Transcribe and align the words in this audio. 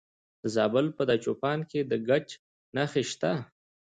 د 0.41 0.43
زابل 0.55 0.85
په 0.97 1.03
دایچوپان 1.09 1.59
کې 1.69 1.79
د 1.89 1.91
ګچ 2.07 2.27
نښې 2.75 3.03
شته. 3.11 3.31